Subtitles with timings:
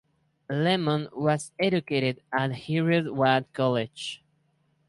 [0.49, 4.23] Lemon was educated at Heriot-Watt College.